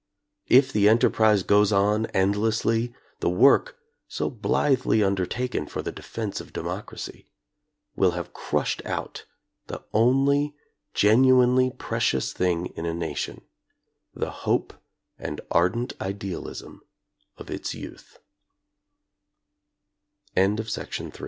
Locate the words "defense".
5.91-6.41